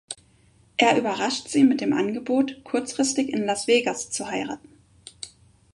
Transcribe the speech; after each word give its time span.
Er 0.77 0.97
überrascht 0.97 1.47
sie 1.49 1.63
mit 1.63 1.79
dem 1.79 1.93
Angebot, 1.93 2.63
kurzfristig 2.63 3.29
in 3.29 3.45
Las 3.45 3.67
Vegas 3.67 4.09
zu 4.09 4.27
heiraten. 4.31 4.69